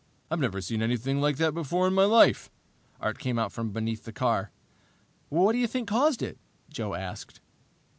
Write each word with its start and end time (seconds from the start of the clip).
"I've 0.31 0.39
never 0.39 0.61
seen 0.61 0.81
anything 0.81 1.21
like 1.21 1.37
that 1.37 1.53
before 1.53 1.87
in 1.87 1.93
my 1.93 2.05
life!" 2.05 2.49
Art 2.99 3.19
came 3.19 3.37
out 3.37 3.51
from 3.51 3.69
beneath 3.69 4.03
the 4.03 4.11
car. 4.11 4.49
"What 5.29 5.51
do 5.51 5.59
you 5.59 5.67
think 5.67 5.89
could 5.89 5.93
cause 5.93 6.17
it?" 6.23 6.39
Joe 6.69 6.95
asked. 6.95 7.39